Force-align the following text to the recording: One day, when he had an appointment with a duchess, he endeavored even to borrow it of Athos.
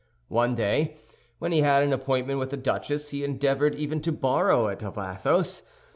One 0.29 0.55
day, 0.55 0.97
when 1.37 1.51
he 1.51 1.59
had 1.59 1.83
an 1.83 1.93
appointment 1.93 2.39
with 2.39 2.51
a 2.53 2.57
duchess, 2.57 3.11
he 3.11 3.23
endeavored 3.23 3.75
even 3.75 4.01
to 4.01 4.11
borrow 4.11 4.65
it 4.65 4.81
of 4.81 4.97
Athos. 4.97 5.61